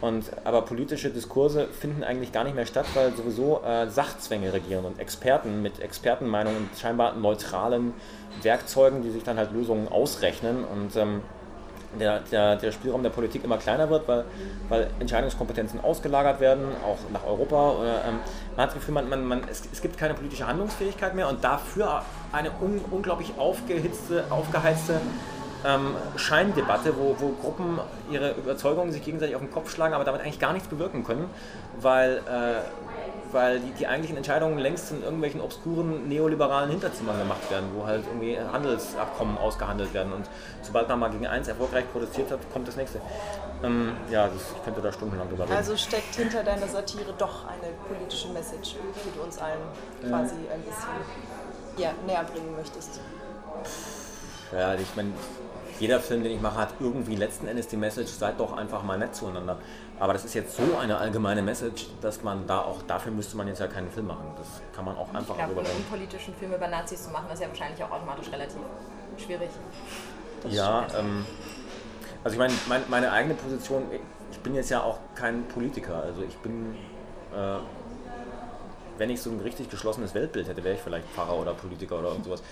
Und, 0.00 0.24
aber 0.44 0.62
politische 0.62 1.10
Diskurse 1.10 1.66
finden 1.66 2.04
eigentlich 2.04 2.32
gar 2.32 2.44
nicht 2.44 2.56
mehr 2.56 2.66
statt, 2.66 2.86
weil 2.94 3.12
sowieso 3.14 3.62
äh, 3.62 3.88
Sachzwänge 3.88 4.52
regieren 4.52 4.84
und 4.84 4.98
Experten 4.98 5.62
mit 5.62 5.80
Expertenmeinungen 5.80 6.58
und 6.58 6.78
scheinbar 6.78 7.14
neutralen 7.14 7.92
Werkzeugen, 8.42 9.02
die 9.02 9.10
sich 9.10 9.24
dann 9.24 9.36
halt 9.36 9.52
Lösungen 9.52 9.88
ausrechnen 9.88 10.64
und 10.64 10.96
ähm, 10.96 11.22
der, 11.98 12.20
der, 12.20 12.56
der 12.56 12.72
Spielraum 12.72 13.02
der 13.02 13.10
Politik 13.10 13.44
immer 13.44 13.56
kleiner 13.56 13.88
wird, 13.90 14.06
weil, 14.08 14.24
weil 14.68 14.90
Entscheidungskompetenzen 15.00 15.80
ausgelagert 15.80 16.40
werden, 16.40 16.66
auch 16.84 16.98
nach 17.12 17.24
Europa. 17.24 17.70
Oder, 17.72 18.04
ähm, 18.06 18.20
man 18.56 18.62
hat 18.62 18.68
das 18.68 18.74
Gefühl, 18.74 18.94
man, 18.94 19.08
man, 19.08 19.24
man, 19.24 19.40
es, 19.50 19.62
es 19.72 19.80
gibt 19.80 19.96
keine 19.98 20.14
politische 20.14 20.46
Handlungsfähigkeit 20.46 21.14
mehr 21.14 21.28
und 21.28 21.42
dafür 21.42 22.02
eine 22.32 22.50
un, 22.60 22.80
unglaublich 22.90 23.32
aufgehitzte, 23.38 24.24
aufgeheizte 24.30 25.00
ähm, 25.66 25.94
Scheindebatte, 26.16 26.96
wo, 26.96 27.16
wo 27.18 27.28
Gruppen 27.40 27.80
ihre 28.10 28.32
Überzeugungen 28.32 28.92
sich 28.92 29.04
gegenseitig 29.04 29.34
auf 29.34 29.42
den 29.42 29.50
Kopf 29.50 29.70
schlagen, 29.70 29.94
aber 29.94 30.04
damit 30.04 30.20
eigentlich 30.20 30.38
gar 30.38 30.52
nichts 30.52 30.68
bewirken 30.68 31.04
können, 31.04 31.28
weil 31.80 32.18
äh, 32.18 32.62
weil 33.32 33.60
die, 33.60 33.72
die 33.72 33.86
eigentlichen 33.86 34.16
Entscheidungen 34.16 34.58
längst 34.58 34.90
in 34.90 35.02
irgendwelchen 35.02 35.40
obskuren 35.40 36.08
neoliberalen 36.08 36.70
Hinterzimmern 36.70 37.18
gemacht 37.18 37.50
werden, 37.50 37.68
wo 37.74 37.86
halt 37.86 38.04
irgendwie 38.06 38.38
Handelsabkommen 38.38 39.36
ausgehandelt 39.38 39.92
werden 39.92 40.12
und 40.12 40.28
sobald 40.62 40.88
man 40.88 40.98
mal 40.98 41.10
gegen 41.10 41.26
eins 41.26 41.48
erfolgreich 41.48 41.84
protestiert 41.92 42.30
hat, 42.30 42.38
kommt 42.52 42.68
das 42.68 42.76
nächste. 42.76 43.00
Ähm, 43.62 43.96
ja, 44.10 44.28
das, 44.28 44.42
ich 44.56 44.64
könnte 44.64 44.80
da 44.80 44.92
stundenlang 44.92 45.28
drüber 45.28 45.44
reden. 45.44 45.56
Also 45.56 45.76
steckt 45.76 46.14
hinter 46.14 46.42
deiner 46.42 46.66
Satire 46.66 47.12
doch 47.18 47.46
eine 47.46 47.72
politische 47.88 48.28
Message, 48.28 48.76
die 49.04 49.18
du 49.18 49.24
uns 49.24 49.38
allen 49.38 49.58
quasi 50.08 50.34
ein 50.52 50.62
bisschen 50.62 50.88
ja, 51.76 51.90
näher 52.06 52.24
bringen 52.24 52.54
möchtest. 52.56 53.00
Ja, 54.52 54.74
ich 54.74 54.96
meine, 54.96 55.12
jeder 55.80 56.00
Film, 56.00 56.22
den 56.22 56.32
ich 56.32 56.40
mache, 56.40 56.56
hat 56.56 56.74
irgendwie 56.80 57.16
letzten 57.16 57.46
Endes 57.46 57.68
die 57.68 57.76
Message, 57.76 58.10
seid 58.10 58.38
doch 58.40 58.56
einfach 58.56 58.82
mal 58.82 58.98
nett 58.98 59.14
zueinander. 59.14 59.58
Aber 60.00 60.12
das 60.12 60.24
ist 60.24 60.34
jetzt 60.34 60.56
so 60.56 60.78
eine 60.80 60.96
allgemeine 60.96 61.42
Message, 61.42 61.86
dass 62.00 62.22
man 62.22 62.46
da 62.46 62.60
auch, 62.60 62.82
dafür 62.82 63.12
müsste 63.12 63.36
man 63.36 63.48
jetzt 63.48 63.60
ja 63.60 63.66
keinen 63.66 63.90
Film 63.90 64.06
machen. 64.06 64.32
Das 64.36 64.46
kann 64.74 64.84
man 64.84 64.96
auch 64.96 65.08
einfach 65.12 65.36
ich 65.36 65.44
glaube, 65.44 65.60
einen 65.60 65.84
politischen 65.90 66.34
Film 66.34 66.54
über 66.54 66.68
Nazis 66.68 67.04
zu 67.04 67.10
machen, 67.10 67.26
ist 67.32 67.42
ja 67.42 67.48
wahrscheinlich 67.48 67.82
auch 67.82 67.90
automatisch 67.90 68.30
relativ 68.32 68.58
schwierig. 69.16 69.50
Das 70.42 70.52
ja, 70.52 70.86
ähm, 70.98 71.26
also 72.22 72.34
ich 72.34 72.38
meine, 72.38 72.54
mein, 72.68 72.82
meine 72.88 73.10
eigene 73.10 73.34
Position, 73.34 73.84
ich 74.30 74.38
bin 74.40 74.54
jetzt 74.54 74.70
ja 74.70 74.82
auch 74.82 74.98
kein 75.14 75.44
Politiker. 75.48 76.02
Also 76.02 76.22
ich 76.22 76.36
bin, 76.38 76.76
äh, 77.34 77.56
wenn 78.98 79.10
ich 79.10 79.20
so 79.20 79.30
ein 79.30 79.40
richtig 79.40 79.70
geschlossenes 79.70 80.14
Weltbild 80.14 80.48
hätte, 80.48 80.62
wäre 80.62 80.76
ich 80.76 80.80
vielleicht 80.80 81.08
Pfarrer 81.08 81.34
oder 81.34 81.54
Politiker 81.54 81.98
oder 81.98 82.12
sowas. 82.22 82.42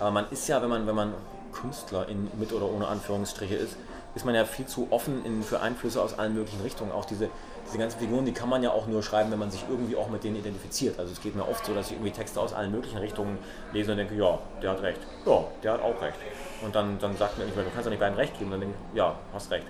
Aber 0.00 0.10
man 0.10 0.26
ist 0.30 0.48
ja, 0.48 0.60
wenn 0.60 0.68
man, 0.68 0.86
wenn 0.86 0.94
man 0.94 1.14
Künstler 1.60 2.08
in, 2.08 2.30
mit 2.38 2.52
oder 2.52 2.70
ohne 2.70 2.86
Anführungsstriche 2.88 3.54
ist, 3.54 3.76
ist 4.14 4.24
man 4.24 4.34
ja 4.34 4.44
viel 4.44 4.66
zu 4.66 4.88
offen 4.90 5.24
in, 5.26 5.42
für 5.42 5.60
Einflüsse 5.60 6.00
aus 6.00 6.18
allen 6.18 6.34
möglichen 6.34 6.62
Richtungen. 6.62 6.90
Auch 6.90 7.04
diese, 7.04 7.28
diese 7.66 7.78
ganzen 7.78 7.98
Figuren, 7.98 8.24
die 8.24 8.32
kann 8.32 8.48
man 8.48 8.62
ja 8.62 8.70
auch 8.70 8.86
nur 8.86 9.02
schreiben, 9.02 9.30
wenn 9.30 9.38
man 9.38 9.50
sich 9.50 9.64
irgendwie 9.68 9.94
auch 9.94 10.08
mit 10.08 10.24
denen 10.24 10.36
identifiziert. 10.36 10.98
Also 10.98 11.12
es 11.12 11.20
geht 11.20 11.36
mir 11.36 11.46
oft 11.46 11.64
so, 11.66 11.74
dass 11.74 11.88
ich 11.88 11.92
irgendwie 11.92 12.12
Texte 12.12 12.40
aus 12.40 12.54
allen 12.54 12.72
möglichen 12.72 12.98
Richtungen 12.98 13.38
lese 13.72 13.92
und 13.92 13.98
denke, 13.98 14.14
ja, 14.14 14.38
der 14.62 14.70
hat 14.70 14.82
recht. 14.82 15.00
Ja, 15.26 15.44
der 15.62 15.72
hat 15.74 15.82
auch 15.82 16.00
recht. 16.00 16.18
Und 16.62 16.74
dann, 16.74 16.98
dann 16.98 17.14
sagt 17.16 17.36
mir 17.36 17.44
mehr, 17.44 17.64
du 17.64 17.70
kannst 17.70 17.86
doch 17.86 17.90
nicht 17.90 18.00
beiden 18.00 18.16
recht 18.16 18.32
geben. 18.38 18.46
Und 18.46 18.52
dann 18.52 18.60
denke 18.60 18.76
ich, 18.92 18.96
ja, 18.96 19.14
hast 19.34 19.50
recht. 19.50 19.66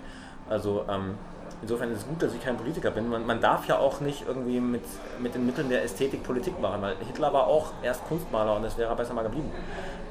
Also 0.49 0.85
ähm, 0.88 1.19
insofern 1.61 1.91
ist 1.91 1.99
es 1.99 2.06
gut, 2.06 2.23
dass 2.23 2.33
ich 2.33 2.41
kein 2.41 2.56
Politiker 2.56 2.93
bin. 2.93 3.11
Man, 3.11 3.27
man, 3.27 3.41
darf 3.41 3.67
ja 3.67 3.79
auch 3.79 4.00
nicht 4.00 4.29
irgendwie 4.29 4.61
mit, 4.61 4.85
mit 5.21 5.35
den 5.35 5.44
Mitteln 5.44 5.69
der 5.69 5.83
Ästhetik 5.83 6.23
Politik 6.23 6.61
machen, 6.61 6.81
weil 6.83 6.94
Hitler 7.05 7.33
war 7.33 7.49
auch 7.49 7.73
erst 7.83 8.06
Kunstmaler 8.06 8.55
und 8.55 8.62
das 8.62 8.79
wäre 8.79 8.94
besser 8.94 9.12
mal 9.12 9.23
geblieben. 9.23 9.50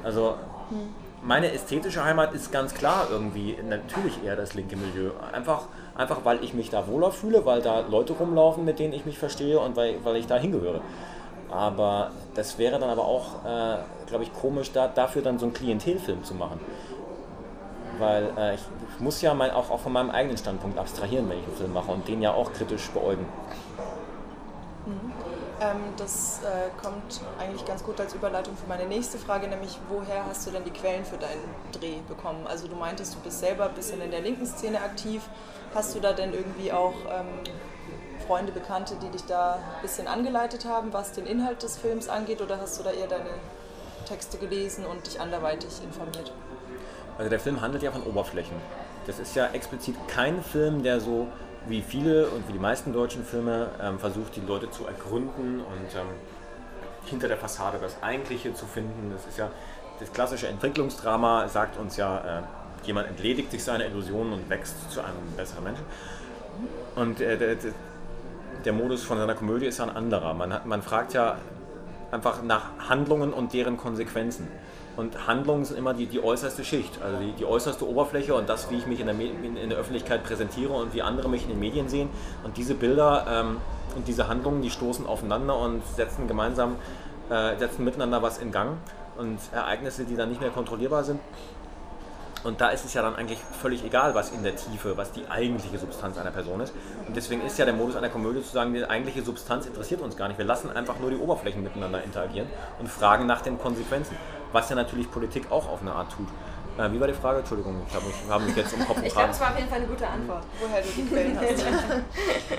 Also 0.04 0.34
hm 0.68 1.05
meine 1.26 1.52
ästhetische 1.52 2.04
Heimat 2.04 2.32
ist 2.34 2.52
ganz 2.52 2.72
klar 2.72 3.08
irgendwie 3.10 3.58
natürlich 3.68 4.22
eher 4.24 4.36
das 4.36 4.54
linke 4.54 4.76
Milieu. 4.76 5.10
Einfach, 5.32 5.62
einfach 5.96 6.24
weil 6.24 6.42
ich 6.44 6.54
mich 6.54 6.70
da 6.70 6.86
wohler 6.86 7.10
fühle, 7.10 7.44
weil 7.44 7.62
da 7.62 7.80
Leute 7.80 8.12
rumlaufen, 8.12 8.64
mit 8.64 8.78
denen 8.78 8.92
ich 8.92 9.04
mich 9.04 9.18
verstehe 9.18 9.58
und 9.58 9.76
weil, 9.76 9.96
weil 10.04 10.16
ich 10.16 10.26
da 10.26 10.36
hingehöre. 10.36 10.80
Aber 11.50 12.12
das 12.34 12.58
wäre 12.58 12.78
dann 12.78 12.90
aber 12.90 13.04
auch, 13.04 13.44
äh, 13.44 13.78
glaube 14.06 14.24
ich, 14.24 14.32
komisch, 14.32 14.72
da, 14.72 14.88
dafür 14.88 15.22
dann 15.22 15.38
so 15.38 15.46
einen 15.46 15.54
Klientelfilm 15.54 16.22
zu 16.22 16.34
machen. 16.34 16.60
Weil 17.98 18.30
äh, 18.38 18.54
ich, 18.54 18.60
ich, 18.94 19.00
muss 19.00 19.20
ja 19.20 19.34
mein, 19.34 19.50
auch, 19.50 19.70
auch 19.70 19.80
von 19.80 19.92
meinem 19.92 20.10
eigenen 20.10 20.36
Standpunkt 20.36 20.78
abstrahieren, 20.78 21.28
wenn 21.28 21.38
ich 21.38 21.44
einen 21.44 21.56
Film 21.56 21.72
mache 21.72 21.90
und 21.90 22.06
den 22.06 22.22
ja 22.22 22.32
auch 22.32 22.52
kritisch 22.52 22.88
beäugen. 22.90 23.26
Mhm. 24.86 25.25
Ähm, 25.58 25.94
das 25.96 26.40
äh, 26.42 26.68
kommt 26.82 27.20
eigentlich 27.38 27.64
ganz 27.64 27.82
gut 27.82 27.98
als 27.98 28.12
Überleitung 28.12 28.56
für 28.56 28.66
meine 28.66 28.84
nächste 28.84 29.16
Frage, 29.16 29.48
nämlich 29.48 29.78
woher 29.88 30.26
hast 30.26 30.46
du 30.46 30.50
denn 30.50 30.64
die 30.64 30.70
Quellen 30.70 31.04
für 31.04 31.16
deinen 31.16 31.48
Dreh 31.72 31.96
bekommen? 32.06 32.46
Also 32.46 32.68
du 32.68 32.76
meintest, 32.76 33.14
du 33.14 33.20
bist 33.20 33.40
selber 33.40 33.66
ein 33.66 33.74
bisschen 33.74 34.02
in 34.02 34.10
der 34.10 34.20
linken 34.20 34.44
Szene 34.44 34.80
aktiv. 34.82 35.22
Hast 35.74 35.94
du 35.94 36.00
da 36.00 36.12
denn 36.12 36.34
irgendwie 36.34 36.72
auch 36.72 36.94
ähm, 37.10 37.26
Freunde, 38.26 38.52
Bekannte, 38.52 38.96
die 38.96 39.08
dich 39.08 39.24
da 39.24 39.54
ein 39.54 39.82
bisschen 39.82 40.08
angeleitet 40.08 40.66
haben, 40.66 40.92
was 40.92 41.12
den 41.12 41.26
Inhalt 41.26 41.62
des 41.62 41.78
Films 41.78 42.08
angeht, 42.08 42.42
oder 42.42 42.60
hast 42.60 42.78
du 42.78 42.82
da 42.82 42.90
eher 42.90 43.06
deine 43.06 43.30
Texte 44.06 44.36
gelesen 44.36 44.84
und 44.84 45.06
dich 45.06 45.20
anderweitig 45.20 45.70
informiert? 45.82 46.32
Also 47.16 47.30
der 47.30 47.40
Film 47.40 47.62
handelt 47.62 47.82
ja 47.82 47.92
von 47.92 48.02
Oberflächen. 48.02 48.56
Das 49.06 49.18
ist 49.18 49.34
ja 49.34 49.46
explizit 49.46 49.96
kein 50.08 50.42
Film, 50.42 50.82
der 50.82 51.00
so 51.00 51.28
wie 51.68 51.82
viele 51.82 52.28
und 52.28 52.48
wie 52.48 52.52
die 52.52 52.58
meisten 52.58 52.92
deutschen 52.92 53.24
Filme 53.24 53.68
ähm, 53.82 53.98
versucht, 53.98 54.36
die 54.36 54.40
Leute 54.40 54.70
zu 54.70 54.86
ergründen 54.86 55.60
und 55.60 55.94
ähm, 55.94 56.06
hinter 57.06 57.28
der 57.28 57.36
Fassade 57.36 57.78
das 57.80 58.02
Eigentliche 58.02 58.54
zu 58.54 58.66
finden. 58.66 59.10
Das 59.12 59.26
ist 59.26 59.38
ja 59.38 59.50
das 60.00 60.12
klassische 60.12 60.48
Entwicklungsdrama, 60.48 61.48
sagt 61.48 61.78
uns 61.78 61.96
ja, 61.96 62.18
äh, 62.18 62.42
jemand 62.84 63.08
entledigt 63.08 63.50
sich 63.50 63.64
seiner 63.64 63.86
Illusionen 63.86 64.32
und 64.32 64.50
wächst 64.50 64.90
zu 64.90 65.00
einem 65.00 65.32
besseren 65.36 65.64
Menschen. 65.64 65.84
Und 66.94 67.20
äh, 67.20 67.36
der, 67.36 67.56
der, 68.64 68.72
Modus 68.72 69.02
von 69.02 69.18
seiner 69.18 69.34
Komödie 69.34 69.66
ist 69.66 69.78
ja 69.78 69.84
ein 69.84 69.96
anderer. 69.96 70.34
Man, 70.34 70.52
hat, 70.52 70.66
man 70.66 70.82
fragt 70.82 71.14
ja 71.14 71.36
einfach 72.10 72.42
nach 72.42 72.88
Handlungen 72.88 73.32
und 73.32 73.52
deren 73.52 73.76
Konsequenzen. 73.76 74.48
Und 74.96 75.26
Handlungen 75.26 75.64
sind 75.64 75.76
immer 75.76 75.92
die, 75.92 76.06
die 76.06 76.22
äußerste 76.22 76.64
Schicht, 76.64 77.02
also 77.02 77.18
die, 77.18 77.32
die 77.32 77.44
äußerste 77.44 77.86
Oberfläche 77.86 78.34
und 78.34 78.48
das, 78.48 78.70
wie 78.70 78.76
ich 78.76 78.86
mich 78.86 79.00
in 79.00 79.06
der, 79.06 79.14
in, 79.18 79.68
der 79.68 79.78
Öffentlichkeit 79.78 80.24
präsentiere 80.24 80.72
und 80.72 80.94
wie 80.94 81.02
andere 81.02 81.28
mich 81.28 81.42
in 81.42 81.50
den 81.50 81.58
Medien 81.58 81.88
sehen. 81.88 82.08
Und 82.44 82.56
diese 82.56 82.74
Bilder 82.74 83.26
ähm, 83.28 83.56
und 83.94 84.08
diese 84.08 84.28
Handlungen, 84.28 84.62
die 84.62 84.70
stoßen 84.70 85.06
aufeinander 85.06 85.58
und 85.58 85.82
setzen 85.96 86.26
gemeinsam, 86.28 86.76
äh, 87.28 87.56
setzen 87.58 87.84
miteinander 87.84 88.22
was 88.22 88.38
in 88.38 88.52
Gang. 88.52 88.78
Und 89.18 89.38
Ereignisse, 89.52 90.04
die 90.04 90.16
dann 90.16 90.28
nicht 90.28 90.40
mehr 90.40 90.50
kontrollierbar 90.50 91.04
sind, 91.04 91.20
und 92.46 92.60
da 92.60 92.68
ist 92.68 92.84
es 92.84 92.94
ja 92.94 93.02
dann 93.02 93.16
eigentlich 93.16 93.40
völlig 93.60 93.84
egal, 93.84 94.14
was 94.14 94.30
in 94.30 94.44
der 94.44 94.54
Tiefe, 94.54 94.96
was 94.96 95.10
die 95.10 95.26
eigentliche 95.28 95.78
Substanz 95.78 96.16
einer 96.16 96.30
Person 96.30 96.60
ist. 96.60 96.72
Und 97.06 97.16
deswegen 97.16 97.44
ist 97.44 97.58
ja 97.58 97.64
der 97.64 97.74
Modus 97.74 97.96
einer 97.96 98.08
Komödie 98.08 98.40
zu 98.40 98.52
sagen, 98.52 98.72
die 98.72 98.84
eigentliche 98.84 99.22
Substanz 99.22 99.66
interessiert 99.66 100.00
uns 100.00 100.16
gar 100.16 100.28
nicht. 100.28 100.38
Wir 100.38 100.44
lassen 100.44 100.70
einfach 100.70 101.00
nur 101.00 101.10
die 101.10 101.16
Oberflächen 101.16 101.64
miteinander 101.64 102.04
interagieren 102.04 102.46
und 102.78 102.88
fragen 102.88 103.26
nach 103.26 103.40
den 103.40 103.58
Konsequenzen. 103.58 104.16
Was 104.52 104.68
ja 104.70 104.76
natürlich 104.76 105.10
Politik 105.10 105.50
auch 105.50 105.68
auf 105.68 105.82
eine 105.82 105.92
Art 105.92 106.12
tut. 106.12 106.28
Äh, 106.78 106.92
wie 106.92 107.00
war 107.00 107.06
die 107.06 107.14
Frage? 107.14 107.38
Entschuldigung, 107.38 107.80
ich 107.88 107.94
habe 107.94 108.06
mich, 108.06 108.14
hab 108.28 108.42
mich 108.42 108.56
jetzt 108.56 108.74
um 108.74 108.86
Kopf 108.86 109.02
Ich 109.02 109.12
glaube, 109.12 109.30
es 109.30 109.40
war 109.40 109.50
auf 109.50 109.56
jeden 109.56 109.68
Fall 109.68 109.78
eine 109.78 109.86
gute 109.86 110.06
Antwort, 110.06 110.42
woher 110.60 110.82
du 110.82 110.88
die 110.94 111.04
Quellen 111.04 111.38
hast. 111.40 111.64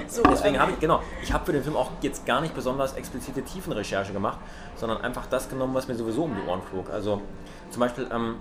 so, 0.15 0.23
Deswegen 0.23 0.59
habe 0.59 0.71
ich, 0.71 0.79
genau, 0.79 1.01
ich 1.21 1.31
habe 1.31 1.45
für 1.45 1.51
den 1.51 1.63
Film 1.63 1.75
auch 1.75 1.91
jetzt 2.01 2.25
gar 2.25 2.41
nicht 2.41 2.55
besonders 2.55 2.93
explizite 2.93 3.43
Tiefenrecherche 3.43 4.13
gemacht, 4.13 4.39
sondern 4.75 5.01
einfach 5.01 5.27
das 5.27 5.49
genommen, 5.49 5.75
was 5.75 5.87
mir 5.87 5.95
sowieso 5.95 6.23
um 6.23 6.35
die 6.35 6.49
Ohren 6.49 6.61
flog. 6.63 6.89
Also 6.89 7.21
zum 7.69 7.79
Beispiel, 7.79 8.09
ähm, 8.11 8.37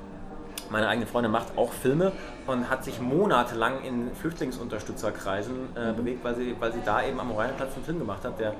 meine 0.71 0.89
eigene 0.89 1.07
Freundin 1.07 1.31
macht 1.31 1.57
auch 1.57 1.73
Filme 1.73 2.13
und 2.47 2.71
hat 2.71 2.83
sich 2.83 3.01
monatelang 3.01 3.83
in 3.83 4.15
Flüchtlingsunterstützerkreisen 4.15 5.77
äh, 5.77 5.93
mhm. 5.93 5.97
bewegt, 5.97 6.25
weil 6.25 6.35
sie, 6.35 6.57
weil 6.59 6.73
sie 6.73 6.81
da 6.85 7.03
eben 7.03 7.21
am 7.21 7.31
Oranienplatz 7.31 7.75
einen 7.75 7.85
Film 7.85 7.99
gemacht 7.99 8.25
hat, 8.25 8.39
der, 8.41 8.55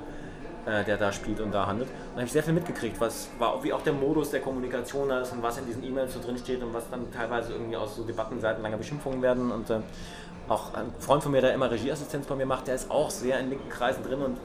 äh, 0.67 0.83
der 0.83 0.97
da 0.97 1.11
spielt 1.11 1.39
und 1.39 1.51
da 1.51 1.65
handelt. 1.65 1.89
Und 1.89 1.95
da 2.07 2.15
habe 2.17 2.25
ich 2.25 2.31
sehr 2.31 2.43
viel 2.43 2.53
mitgekriegt, 2.53 2.99
was 2.99 3.29
war, 3.39 3.63
wie 3.63 3.73
auch 3.73 3.81
der 3.81 3.93
Modus 3.93 4.31
der 4.31 4.41
Kommunikation 4.41 5.09
ist 5.09 5.31
und 5.31 5.41
was 5.41 5.57
in 5.57 5.65
diesen 5.65 5.83
E-Mails 5.83 6.13
so 6.13 6.19
drin 6.19 6.37
steht 6.37 6.61
und 6.61 6.73
was 6.73 6.89
dann 6.89 7.11
teilweise 7.11 7.53
irgendwie 7.53 7.77
aus 7.77 7.95
so 7.95 8.03
Debattenseiten 8.03 8.61
langer 8.61 8.77
Beschimpfungen 8.77 9.21
werden. 9.21 9.51
Und 9.51 9.69
äh, 9.69 9.79
auch 10.49 10.73
ein 10.73 10.93
Freund 10.99 11.23
von 11.23 11.31
mir, 11.31 11.41
der 11.41 11.53
immer 11.53 11.69
Regieassistenz 11.71 12.25
bei 12.25 12.35
mir 12.35 12.45
macht, 12.45 12.67
der 12.67 12.75
ist 12.75 12.89
auch 12.91 13.09
sehr 13.09 13.39
in 13.39 13.49
linken 13.49 13.69
Kreisen 13.69 14.03
drin 14.03 14.21
und 14.21 14.37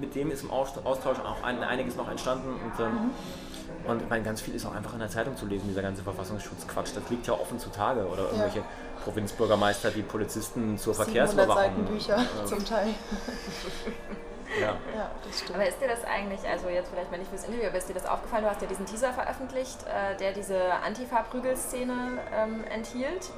mit 0.00 0.14
dem 0.14 0.30
ist 0.30 0.44
im 0.44 0.50
Austausch 0.50 1.18
auch 1.18 1.42
einiges 1.42 1.96
noch 1.96 2.08
entstanden. 2.08 2.48
Und, 2.48 2.84
ähm, 2.84 2.92
mhm 2.92 3.10
und 3.86 4.02
ich 4.02 4.08
meine, 4.08 4.22
ganz 4.22 4.40
viel 4.40 4.54
ist 4.54 4.64
auch 4.64 4.74
einfach 4.74 4.92
in 4.92 5.00
der 5.00 5.08
Zeitung 5.08 5.36
zu 5.36 5.46
lesen, 5.46 5.68
dieser 5.68 5.82
ganze 5.82 6.02
Verfassungsschutzquatsch. 6.02 6.90
Das 6.94 7.08
liegt 7.10 7.26
ja 7.26 7.32
offen 7.34 7.58
zutage. 7.58 8.06
Oder 8.06 8.24
irgendwelche 8.24 8.58
ja. 8.58 8.64
Provinzbürgermeister, 9.04 9.90
die 9.90 10.02
Polizisten 10.02 10.78
zur 10.78 10.94
Verkehrsüberwachung. 10.94 11.62
Seiten 11.62 11.84
Bücher 11.84 12.18
äh, 12.18 12.46
zum 12.46 12.64
Teil. 12.64 12.88
ja. 14.60 14.76
ja, 14.94 15.10
das 15.24 15.38
stimmt. 15.40 15.56
Aber 15.56 15.68
ist 15.68 15.80
dir 15.80 15.88
das 15.88 16.04
eigentlich, 16.04 16.46
also 16.48 16.68
jetzt 16.68 16.90
vielleicht 16.90 17.10
mal 17.10 17.18
nicht 17.18 17.30
fürs 17.30 17.44
Interview, 17.44 17.68
aber 17.68 17.78
ist 17.78 17.88
dir 17.88 17.94
das 17.94 18.06
aufgefallen? 18.06 18.44
Du 18.44 18.50
hast 18.50 18.60
ja 18.62 18.68
diesen 18.68 18.86
Teaser 18.86 19.12
veröffentlicht, 19.12 19.78
äh, 19.86 20.16
der 20.16 20.32
diese 20.32 20.74
Antifa-Prügelszene 20.84 22.18
ähm, 22.34 22.64
enthielt. 22.64 23.30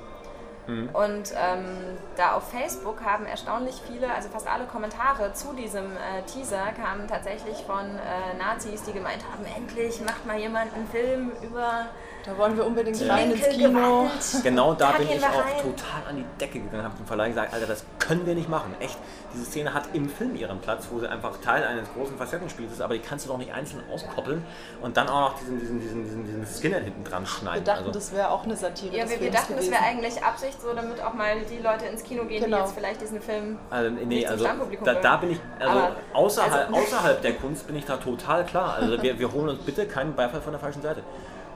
Mhm. 0.67 0.89
Und 0.93 1.35
ähm, 1.37 1.99
da 2.17 2.35
auf 2.35 2.51
Facebook 2.51 3.05
haben 3.05 3.27
erstaunlich 3.27 3.83
viele, 3.87 4.13
also 4.13 4.29
fast 4.29 4.49
alle 4.49 4.65
Kommentare 4.65 5.33
zu 5.35 5.53
diesem 5.53 5.97
äh, 5.97 6.23
Teaser 6.27 6.73
kamen 6.73 7.07
tatsächlich 7.07 7.59
von 7.67 7.85
äh, 7.85 8.39
Nazis, 8.39 8.83
die 8.85 8.93
gemeint 8.93 9.25
haben, 9.31 9.45
endlich 9.45 10.01
macht 10.01 10.25
mal 10.27 10.39
jemand 10.39 10.75
einen 10.75 10.89
Film 10.89 11.33
über 11.43 11.87
da 12.25 12.39
wollen 12.39 12.57
wir 12.57 12.65
unbedingt 12.65 13.01
rein 13.09 13.31
ins 13.33 13.49
Kino. 13.51 14.09
Genau 14.43 14.73
da, 14.73 14.93
bin 14.93 15.09
ich 15.11 15.23
auch 15.23 15.45
rein. 15.45 15.59
total 15.59 16.09
an 16.09 16.17
die 16.17 16.25
Decke 16.41 16.59
gegangen, 16.61 16.83
habe 16.83 16.97
dem 16.97 17.07
Verleih 17.07 17.29
gesagt, 17.29 17.53
Alter, 17.53 17.67
das 17.67 17.85
können 17.99 18.25
wir 18.25 18.35
nicht 18.35 18.49
machen. 18.49 18.75
Echt, 18.81 18.97
diese 19.35 19.45
Szene 19.45 19.75
hat 19.75 19.89
im 19.93 20.09
Film 20.09 20.35
ihren 20.35 20.59
Platz, 20.61 20.89
wo 20.91 20.99
sie 20.99 21.07
einfach 21.07 21.39
Teil 21.43 21.63
eines 21.65 21.87
großen 21.93 22.17
Facettenspiels 22.17 22.73
ist, 22.73 22.81
aber 22.81 22.95
die 22.95 23.01
kannst 23.01 23.27
du 23.27 23.31
doch 23.31 23.37
nicht 23.37 23.53
einzeln 23.53 23.83
auskoppeln 23.93 24.43
und 24.81 24.97
dann 24.97 25.09
auch 25.09 25.33
noch 25.33 25.39
diesen, 25.39 25.61
diesen, 25.61 25.81
diesen, 25.81 26.05
diesen, 26.05 26.25
diesen 26.25 26.47
Skinner 26.47 26.79
hinten 26.79 27.05
dran 27.05 27.27
schneiden. 27.27 27.67
Wir 27.67 27.73
dachten, 27.73 27.87
also, 27.89 27.99
das 27.99 28.13
wäre 28.13 28.31
auch 28.31 28.45
eine 28.45 28.57
Satire. 28.57 28.97
Ja, 28.97 29.09
wir, 29.09 29.21
wir 29.21 29.31
dachten, 29.31 29.55
gewesen. 29.55 29.71
das 29.71 29.81
wäre 29.81 29.91
eigentlich 29.91 30.25
Absicht, 30.25 30.63
so 30.63 30.73
damit 30.73 31.03
auch 31.03 31.13
mal 31.13 31.37
die 31.51 31.59
Leute 31.59 31.85
ins 31.87 32.03
Kino 32.03 32.25
gehen, 32.25 32.43
genau. 32.43 32.57
die 32.57 32.63
jetzt 32.63 32.75
vielleicht 32.75 33.01
diesen 33.03 33.21
Film 33.21 33.59
also, 33.69 33.91
nee, 33.91 34.27
also, 34.27 34.47
da, 34.83 34.95
da, 34.95 35.17
bin 35.19 35.33
ich, 35.33 35.41
also, 35.59 35.89
außerhalb, 36.15 36.69
also 36.69 36.81
außerhalb 36.81 37.21
der 37.21 37.35
Kunst 37.35 37.67
bin 37.67 37.77
ich 37.77 37.85
da 37.85 37.99
total 37.99 38.47
klar. 38.47 38.77
Also 38.81 39.03
wir, 39.03 39.19
wir 39.19 39.31
holen 39.31 39.51
uns 39.51 39.63
bitte 39.63 39.87
keinen 39.87 40.15
Beifall 40.15 40.41
von 40.41 40.53
der 40.53 40.61
falschen 40.61 40.81
Seite. 40.81 41.03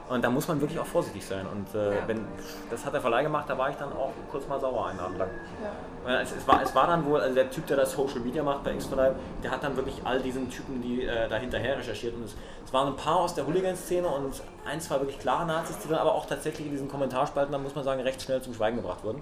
Und 0.09 0.23
da 0.23 0.29
muss 0.31 0.47
man 0.47 0.59
wirklich 0.59 0.79
auch 0.79 0.87
vorsichtig 0.87 1.23
sein. 1.23 1.45
Und 1.45 1.79
äh, 1.79 1.95
ja. 1.95 2.07
wenn, 2.07 2.25
das 2.71 2.83
hat 2.83 2.93
der 2.93 3.01
Verleih 3.01 3.21
gemacht, 3.21 3.45
da 3.47 3.57
war 3.57 3.69
ich 3.69 3.75
dann 3.75 3.93
auch 3.93 4.11
kurz 4.31 4.47
mal 4.47 4.59
sauer 4.59 4.87
einen 4.87 4.99
Abend 4.99 5.19
lang. 5.19 5.29
Ja. 6.07 6.21
Es, 6.21 6.31
es, 6.31 6.47
war, 6.47 6.63
es 6.63 6.73
war 6.73 6.87
dann 6.87 7.05
wohl, 7.05 7.21
also 7.21 7.35
der 7.35 7.51
Typ, 7.51 7.67
der 7.67 7.77
das 7.77 7.91
Social 7.91 8.19
Media 8.19 8.41
macht 8.41 8.63
bei 8.63 8.73
X-Verleih, 8.73 9.11
der 9.43 9.51
hat 9.51 9.63
dann 9.63 9.75
wirklich 9.75 10.01
all 10.03 10.19
diesen 10.19 10.49
Typen, 10.49 10.81
die 10.81 11.03
äh, 11.03 11.29
da 11.29 11.35
hinterher 11.35 11.77
recherchiert. 11.77 12.15
Und 12.15 12.23
es, 12.23 12.35
es, 12.65 12.73
waren 12.73 12.87
ein 12.87 12.95
paar 12.95 13.17
aus 13.17 13.35
der 13.35 13.45
Hooligan-Szene 13.45 14.07
und 14.07 14.41
ein, 14.65 14.81
zwei 14.81 14.95
wirklich 14.95 15.19
klare 15.19 15.45
Nazis, 15.45 15.77
die 15.77 15.89
dann 15.89 15.99
aber 15.99 16.15
auch 16.15 16.25
tatsächlich 16.25 16.65
in 16.65 16.71
diesen 16.71 16.89
Kommentarspalten, 16.89 17.51
da 17.51 17.59
muss 17.59 17.75
man 17.75 17.83
sagen, 17.83 18.01
recht 18.01 18.21
schnell 18.21 18.41
zum 18.41 18.55
Schweigen 18.55 18.77
gebracht 18.77 19.03
wurden. 19.03 19.21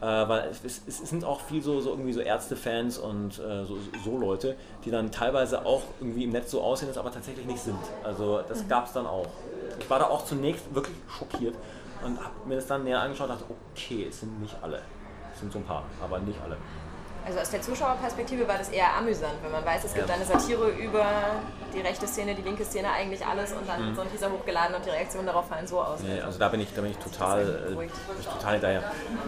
Äh, 0.00 0.04
weil 0.04 0.50
es, 0.50 0.82
es, 0.86 0.98
sind 1.08 1.24
auch 1.24 1.40
viel 1.40 1.62
so, 1.62 1.80
so 1.80 1.90
irgendwie 1.90 2.12
so 2.12 2.20
Ärztefans 2.20 2.98
und 2.98 3.38
äh, 3.38 3.64
so, 3.64 3.78
so, 4.04 4.18
Leute, 4.18 4.54
die 4.84 4.90
dann 4.90 5.10
teilweise 5.10 5.64
auch 5.64 5.82
irgendwie 6.00 6.24
im 6.24 6.30
Netz 6.30 6.50
so 6.50 6.60
aussehen, 6.60 6.88
das 6.88 6.98
aber 6.98 7.10
tatsächlich 7.10 7.46
nicht 7.46 7.60
sind. 7.60 7.78
Also 8.04 8.42
das 8.46 8.62
mhm. 8.62 8.68
gab 8.68 8.86
es 8.86 8.92
dann 8.92 9.06
auch. 9.06 9.26
Ich 9.78 9.88
war 9.88 9.98
da 9.98 10.06
auch 10.06 10.26
zunächst 10.26 10.74
wirklich 10.74 10.96
schockiert 11.08 11.54
und 12.04 12.18
habe 12.18 12.34
mir 12.44 12.56
das 12.56 12.66
dann 12.66 12.84
näher 12.84 13.00
angeschaut 13.00 13.30
und 13.30 13.40
dachte, 13.40 13.54
okay, 13.74 14.06
es 14.10 14.20
sind 14.20 14.38
nicht 14.40 14.54
alle. 14.60 14.82
Es 15.32 15.40
sind 15.40 15.50
so 15.50 15.58
ein 15.58 15.64
paar, 15.64 15.84
aber 16.02 16.18
nicht 16.18 16.38
alle. 16.44 16.58
Also 17.26 17.40
aus 17.40 17.50
der 17.50 17.60
Zuschauerperspektive 17.60 18.46
war 18.46 18.56
das 18.56 18.68
eher 18.68 18.94
amüsant, 18.96 19.34
wenn 19.42 19.50
man 19.50 19.64
weiß, 19.64 19.82
es 19.84 19.94
gibt 19.94 20.08
ja. 20.08 20.14
eine 20.14 20.24
Satire 20.24 20.68
über 20.68 21.04
die 21.74 21.80
rechte 21.80 22.06
Szene, 22.06 22.36
die 22.36 22.42
linke 22.42 22.64
Szene, 22.64 22.88
eigentlich 22.92 23.26
alles 23.26 23.52
und 23.52 23.68
dann 23.68 23.90
mhm. 23.90 23.96
so 23.96 24.02
ein 24.02 24.10
Teaser 24.12 24.30
hochgeladen 24.30 24.76
und 24.76 24.86
die 24.86 24.90
Reaktionen 24.90 25.26
darauf 25.26 25.48
fallen 25.48 25.66
so 25.66 25.80
aus. 25.80 25.98
Nee, 26.00 26.20
also 26.20 26.38
da 26.38 26.48
bin 26.48 26.60
ich, 26.60 26.72
da 26.72 26.82
bin 26.82 26.92
ich 26.92 26.98
total, 26.98 27.42
äh, 27.42 28.32
total 28.32 28.52
hinterher. 28.52 28.92